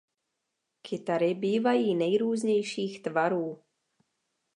[0.81, 3.63] Kytary bývají nejrůznějších tvarů.